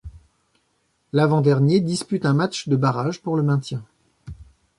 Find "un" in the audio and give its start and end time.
2.25-2.33